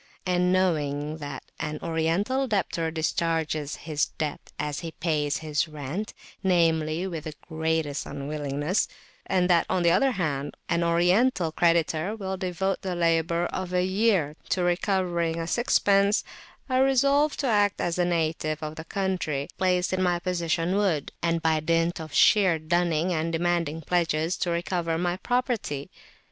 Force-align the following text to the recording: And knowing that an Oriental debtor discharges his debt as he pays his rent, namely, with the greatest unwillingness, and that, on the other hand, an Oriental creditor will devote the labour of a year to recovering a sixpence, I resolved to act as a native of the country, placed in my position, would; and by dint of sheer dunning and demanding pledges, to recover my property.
And 0.25 0.51
knowing 0.51 1.17
that 1.17 1.43
an 1.59 1.77
Oriental 1.83 2.47
debtor 2.47 2.89
discharges 2.89 3.75
his 3.75 4.07
debt 4.07 4.51
as 4.57 4.79
he 4.79 4.93
pays 4.93 5.37
his 5.45 5.67
rent, 5.67 6.15
namely, 6.41 7.05
with 7.05 7.25
the 7.25 7.35
greatest 7.47 8.07
unwillingness, 8.07 8.87
and 9.27 9.47
that, 9.47 9.67
on 9.69 9.83
the 9.83 9.91
other 9.91 10.09
hand, 10.13 10.57
an 10.67 10.83
Oriental 10.83 11.51
creditor 11.51 12.15
will 12.15 12.35
devote 12.35 12.81
the 12.81 12.95
labour 12.95 13.45
of 13.53 13.73
a 13.75 13.83
year 13.83 14.35
to 14.49 14.63
recovering 14.63 15.37
a 15.39 15.45
sixpence, 15.45 16.23
I 16.67 16.79
resolved 16.79 17.39
to 17.41 17.47
act 17.47 17.79
as 17.79 17.99
a 17.99 18.03
native 18.05 18.63
of 18.63 18.77
the 18.77 18.85
country, 18.85 19.49
placed 19.59 19.93
in 19.93 20.01
my 20.01 20.17
position, 20.17 20.77
would; 20.77 21.11
and 21.21 21.43
by 21.43 21.59
dint 21.59 22.01
of 22.01 22.11
sheer 22.11 22.57
dunning 22.57 23.13
and 23.13 23.31
demanding 23.31 23.81
pledges, 23.81 24.35
to 24.37 24.49
recover 24.49 24.97
my 24.97 25.17
property. 25.17 25.91